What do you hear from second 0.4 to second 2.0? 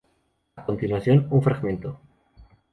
A continuación un fragmento.